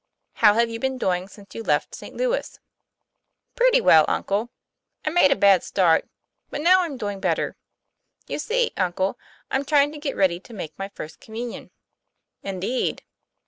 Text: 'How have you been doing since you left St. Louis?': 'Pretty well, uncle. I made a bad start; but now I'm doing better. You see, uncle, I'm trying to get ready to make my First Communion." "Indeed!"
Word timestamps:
'How 0.41 0.55
have 0.55 0.67
you 0.67 0.79
been 0.79 0.97
doing 0.97 1.27
since 1.27 1.53
you 1.53 1.61
left 1.61 1.93
St. 1.93 2.17
Louis?': 2.17 2.59
'Pretty 3.55 3.79
well, 3.79 4.03
uncle. 4.07 4.49
I 5.05 5.11
made 5.11 5.29
a 5.31 5.35
bad 5.35 5.63
start; 5.63 6.09
but 6.49 6.59
now 6.61 6.81
I'm 6.81 6.97
doing 6.97 7.19
better. 7.19 7.55
You 8.25 8.39
see, 8.39 8.71
uncle, 8.77 9.19
I'm 9.51 9.63
trying 9.63 9.91
to 9.91 9.99
get 9.99 10.15
ready 10.15 10.39
to 10.39 10.55
make 10.55 10.73
my 10.75 10.89
First 10.95 11.19
Communion." 11.19 11.69
"Indeed!" 12.41 13.03